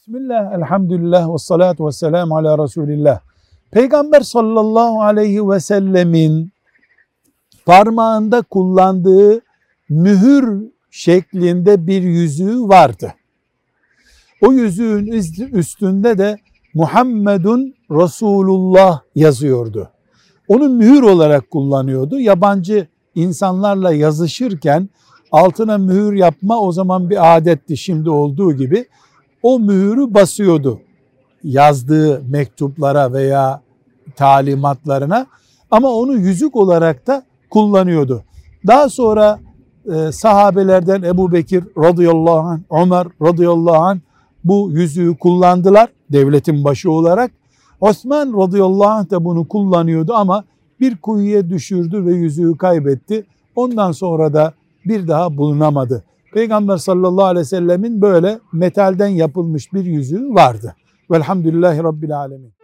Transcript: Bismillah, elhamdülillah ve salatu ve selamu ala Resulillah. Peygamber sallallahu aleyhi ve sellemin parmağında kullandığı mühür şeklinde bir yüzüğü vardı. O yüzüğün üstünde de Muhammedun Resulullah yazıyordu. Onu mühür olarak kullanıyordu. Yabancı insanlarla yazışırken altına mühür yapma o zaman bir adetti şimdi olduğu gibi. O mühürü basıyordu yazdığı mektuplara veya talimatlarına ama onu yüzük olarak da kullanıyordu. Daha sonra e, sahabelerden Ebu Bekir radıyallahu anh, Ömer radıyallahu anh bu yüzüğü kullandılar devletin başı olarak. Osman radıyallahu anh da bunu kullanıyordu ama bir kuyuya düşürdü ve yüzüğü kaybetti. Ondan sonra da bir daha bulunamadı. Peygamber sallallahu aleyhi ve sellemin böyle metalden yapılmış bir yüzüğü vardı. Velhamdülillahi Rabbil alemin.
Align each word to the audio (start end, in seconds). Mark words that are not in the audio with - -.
Bismillah, 0.00 0.52
elhamdülillah 0.54 1.32
ve 1.32 1.38
salatu 1.38 1.86
ve 1.86 1.92
selamu 1.92 2.36
ala 2.36 2.64
Resulillah. 2.64 3.20
Peygamber 3.70 4.20
sallallahu 4.20 5.02
aleyhi 5.02 5.48
ve 5.48 5.60
sellemin 5.60 6.52
parmağında 7.66 8.42
kullandığı 8.42 9.40
mühür 9.88 10.62
şeklinde 10.90 11.86
bir 11.86 12.02
yüzüğü 12.02 12.60
vardı. 12.60 13.14
O 14.42 14.52
yüzüğün 14.52 15.06
üstünde 15.52 16.18
de 16.18 16.38
Muhammedun 16.74 17.74
Resulullah 17.90 19.00
yazıyordu. 19.14 19.90
Onu 20.48 20.68
mühür 20.68 21.02
olarak 21.02 21.50
kullanıyordu. 21.50 22.20
Yabancı 22.20 22.86
insanlarla 23.14 23.92
yazışırken 23.92 24.88
altına 25.32 25.78
mühür 25.78 26.12
yapma 26.12 26.60
o 26.60 26.72
zaman 26.72 27.10
bir 27.10 27.36
adetti 27.36 27.76
şimdi 27.76 28.10
olduğu 28.10 28.52
gibi. 28.52 28.86
O 29.42 29.60
mühürü 29.60 30.14
basıyordu 30.14 30.80
yazdığı 31.44 32.22
mektuplara 32.28 33.12
veya 33.12 33.62
talimatlarına 34.16 35.26
ama 35.70 35.88
onu 35.88 36.14
yüzük 36.14 36.56
olarak 36.56 37.06
da 37.06 37.22
kullanıyordu. 37.50 38.24
Daha 38.66 38.88
sonra 38.88 39.40
e, 39.94 40.12
sahabelerden 40.12 41.02
Ebu 41.02 41.32
Bekir 41.32 41.64
radıyallahu 41.78 42.38
anh, 42.38 42.60
Ömer 42.70 43.06
radıyallahu 43.22 43.76
anh 43.76 43.98
bu 44.44 44.70
yüzüğü 44.72 45.16
kullandılar 45.16 45.88
devletin 46.12 46.64
başı 46.64 46.90
olarak. 46.90 47.30
Osman 47.80 48.42
radıyallahu 48.42 48.88
anh 48.88 49.10
da 49.10 49.24
bunu 49.24 49.48
kullanıyordu 49.48 50.14
ama 50.14 50.44
bir 50.80 50.96
kuyuya 50.96 51.50
düşürdü 51.50 52.06
ve 52.06 52.14
yüzüğü 52.14 52.56
kaybetti. 52.56 53.26
Ondan 53.56 53.92
sonra 53.92 54.34
da 54.34 54.52
bir 54.84 55.08
daha 55.08 55.36
bulunamadı. 55.36 56.04
Peygamber 56.32 56.76
sallallahu 56.76 57.24
aleyhi 57.24 57.40
ve 57.40 57.48
sellemin 57.48 58.02
böyle 58.02 58.38
metalden 58.52 59.08
yapılmış 59.08 59.72
bir 59.72 59.84
yüzüğü 59.84 60.34
vardı. 60.34 60.74
Velhamdülillahi 61.10 61.82
Rabbil 61.82 62.18
alemin. 62.18 62.59